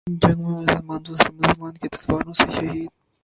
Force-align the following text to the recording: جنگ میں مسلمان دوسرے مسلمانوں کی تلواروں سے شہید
جنگ 0.21 0.39
میں 0.41 0.55
مسلمان 0.55 0.99
دوسرے 1.07 1.29
مسلمانوں 1.33 1.79
کی 1.81 1.87
تلواروں 1.89 2.33
سے 2.33 2.45
شہید 2.51 2.89